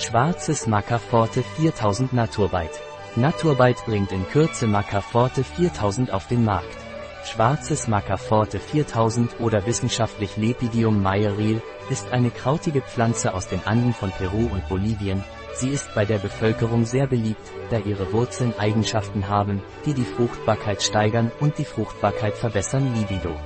Schwarzes 0.00 0.66
Maca 0.66 0.98
Forte 0.98 1.42
4000 1.42 2.14
Naturbite. 2.14 2.80
Naturbite 3.16 3.82
bringt 3.84 4.12
in 4.12 4.26
Kürze 4.26 4.66
Maca 4.66 5.02
Forte 5.02 5.44
4000 5.44 6.10
auf 6.10 6.26
den 6.26 6.42
Markt. 6.42 6.78
Schwarzes 7.26 7.86
Maca 7.86 8.16
Forte 8.16 8.60
4000 8.60 9.38
oder 9.40 9.66
wissenschaftlich 9.66 10.38
Lepidium 10.38 11.02
mayeril 11.02 11.60
ist 11.90 12.10
eine 12.12 12.30
krautige 12.30 12.80
Pflanze 12.80 13.34
aus 13.34 13.48
den 13.48 13.60
Anden 13.66 13.92
von 13.92 14.10
Peru 14.10 14.48
und 14.50 14.66
Bolivien. 14.70 15.22
Sie 15.54 15.68
ist 15.68 15.94
bei 15.94 16.06
der 16.06 16.18
Bevölkerung 16.18 16.86
sehr 16.86 17.06
beliebt, 17.06 17.52
da 17.68 17.76
ihre 17.76 18.10
Wurzeln 18.10 18.58
Eigenschaften 18.58 19.28
haben, 19.28 19.60
die 19.84 19.92
die 19.92 20.06
Fruchtbarkeit 20.06 20.82
steigern 20.82 21.30
und 21.40 21.58
die 21.58 21.66
Fruchtbarkeit 21.66 22.38
verbessern 22.38 22.94
Libido. 22.94 23.36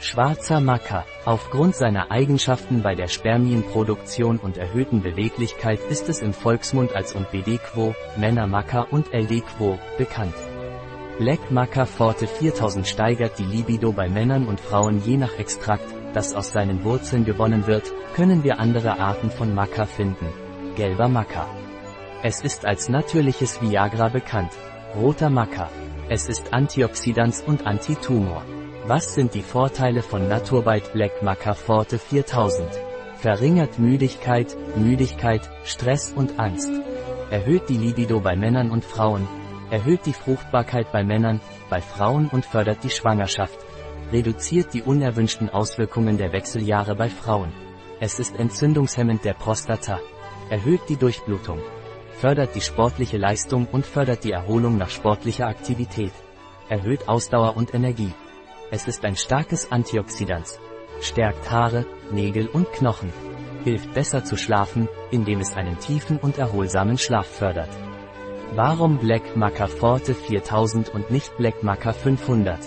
Schwarzer 0.00 0.60
Macker. 0.60 1.04
Aufgrund 1.24 1.74
seiner 1.74 2.12
Eigenschaften 2.12 2.82
bei 2.82 2.94
der 2.94 3.08
Spermienproduktion 3.08 4.38
und 4.38 4.56
erhöhten 4.56 5.02
Beweglichkeit 5.02 5.80
ist 5.90 6.08
es 6.08 6.20
im 6.20 6.32
Volksmund 6.32 6.94
als 6.94 7.14
und 7.14 7.30
BD-Quo, 7.32 7.96
Männermacker 8.16 8.92
und 8.92 9.12
LD-Quo 9.12 9.76
bekannt. 9.98 10.34
Black 11.18 11.50
Maca 11.50 11.84
Forte 11.84 12.28
4000 12.28 12.86
steigert 12.86 13.40
die 13.40 13.44
Libido 13.44 13.90
bei 13.90 14.08
Männern 14.08 14.46
und 14.46 14.60
Frauen 14.60 15.02
je 15.04 15.16
nach 15.16 15.36
Extrakt, 15.36 15.92
das 16.14 16.32
aus 16.32 16.52
seinen 16.52 16.84
Wurzeln 16.84 17.24
gewonnen 17.24 17.66
wird, 17.66 17.92
können 18.14 18.44
wir 18.44 18.60
andere 18.60 19.00
Arten 19.00 19.32
von 19.32 19.52
Maca 19.52 19.84
finden. 19.84 20.28
Gelber 20.76 21.08
Maca. 21.08 21.48
Es 22.22 22.40
ist 22.40 22.64
als 22.64 22.88
natürliches 22.88 23.60
Viagra 23.60 24.10
bekannt. 24.10 24.52
Roter 24.94 25.28
Maca. 25.28 25.68
Es 26.08 26.28
ist 26.28 26.52
Antioxidans 26.54 27.42
und 27.42 27.66
Antitumor. 27.66 28.44
Was 28.88 29.12
sind 29.12 29.34
die 29.34 29.42
Vorteile 29.42 30.00
von 30.00 30.28
Naturbite 30.28 30.92
Black 30.94 31.22
Maca 31.22 31.52
Forte 31.52 31.98
4000? 31.98 32.66
Verringert 33.16 33.78
Müdigkeit, 33.78 34.56
Müdigkeit, 34.76 35.42
Stress 35.62 36.10
und 36.16 36.40
Angst. 36.40 36.70
Erhöht 37.30 37.68
die 37.68 37.76
Libido 37.76 38.18
bei 38.20 38.34
Männern 38.34 38.70
und 38.70 38.86
Frauen. 38.86 39.28
Erhöht 39.70 40.06
die 40.06 40.14
Fruchtbarkeit 40.14 40.90
bei 40.90 41.04
Männern, 41.04 41.42
bei 41.68 41.82
Frauen 41.82 42.28
und 42.28 42.46
fördert 42.46 42.82
die 42.82 42.88
Schwangerschaft. 42.88 43.58
Reduziert 44.10 44.72
die 44.72 44.80
unerwünschten 44.80 45.50
Auswirkungen 45.50 46.16
der 46.16 46.32
Wechseljahre 46.32 46.94
bei 46.94 47.10
Frauen. 47.10 47.52
Es 48.00 48.18
ist 48.18 48.36
entzündungshemmend 48.40 49.22
der 49.22 49.34
Prostata. 49.34 50.00
Erhöht 50.48 50.88
die 50.88 50.96
Durchblutung. 50.96 51.60
Fördert 52.12 52.54
die 52.54 52.62
sportliche 52.62 53.18
Leistung 53.18 53.68
und 53.70 53.84
fördert 53.84 54.24
die 54.24 54.32
Erholung 54.32 54.78
nach 54.78 54.88
sportlicher 54.88 55.46
Aktivität. 55.46 56.12
Erhöht 56.70 57.06
Ausdauer 57.06 57.54
und 57.54 57.74
Energie. 57.74 58.14
Es 58.70 58.86
ist 58.86 59.02
ein 59.06 59.16
starkes 59.16 59.72
Antioxidant. 59.72 60.58
Stärkt 61.00 61.50
Haare, 61.50 61.86
Nägel 62.10 62.48
und 62.48 62.70
Knochen. 62.72 63.10
Hilft 63.64 63.94
besser 63.94 64.24
zu 64.24 64.36
schlafen, 64.36 64.88
indem 65.10 65.40
es 65.40 65.56
einen 65.56 65.78
tiefen 65.78 66.18
und 66.18 66.36
erholsamen 66.36 66.98
Schlaf 66.98 67.26
fördert. 67.26 67.70
Warum 68.54 68.98
Black 68.98 69.36
Maca 69.36 69.68
Forte 69.68 70.14
4000 70.14 70.90
und 70.90 71.10
nicht 71.10 71.34
Black 71.38 71.62
Maca 71.62 71.94
500? 71.94 72.58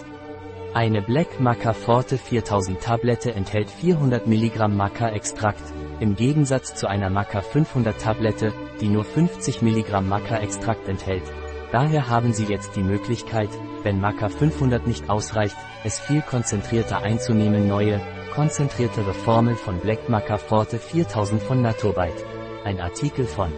Eine 0.73 1.03
Black 1.03 1.39
Maca 1.39 1.73
Forte 1.73 2.17
4000 2.17 2.81
Tablette 2.81 3.35
enthält 3.35 3.69
400 3.69 4.25
mg 4.25 4.69
Maca-Extrakt, 4.69 5.63
im 5.99 6.15
Gegensatz 6.15 6.73
zu 6.73 6.87
einer 6.87 7.11
Maca 7.11 7.41
500 7.41 7.99
Tablette, 8.01 8.53
die 8.79 8.87
nur 8.87 9.03
50 9.03 9.61
mg 9.61 10.01
Maca-Extrakt 10.01 10.87
enthält. 10.87 11.23
Daher 11.71 12.09
haben 12.09 12.33
Sie 12.33 12.45
jetzt 12.45 12.75
die 12.75 12.83
Möglichkeit, 12.83 13.49
wenn 13.83 14.01
Maca 14.01 14.27
500 14.27 14.87
nicht 14.87 15.09
ausreicht, 15.09 15.55
es 15.83 15.99
viel 15.99 16.21
konzentrierter 16.21 17.01
einzunehmen 17.01 17.67
neue, 17.67 17.99
konzentriertere 18.33 19.13
Formel 19.13 19.55
von 19.55 19.79
Black 19.79 20.09
Maca 20.09 20.37
Forte 20.37 20.79
4000 20.79 21.41
von 21.41 21.61
Naturbite. 21.61 22.25
Ein 22.65 22.81
Artikel 22.81 23.25
von 23.25 23.51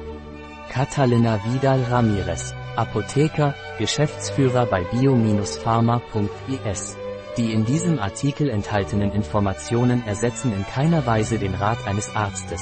Catalina 0.69 1.39
Vidal 1.43 1.81
Ramirez, 1.89 2.53
Apotheker, 2.75 3.55
Geschäftsführer 3.79 4.67
bei 4.67 4.83
bio-pharma.is. 4.83 6.97
Die 7.37 7.51
in 7.51 7.65
diesem 7.65 7.97
Artikel 7.97 8.47
enthaltenen 8.49 9.11
Informationen 9.11 10.05
ersetzen 10.05 10.53
in 10.53 10.67
keiner 10.67 11.07
Weise 11.07 11.39
den 11.39 11.55
Rat 11.55 11.87
eines 11.87 12.15
Arztes. 12.15 12.61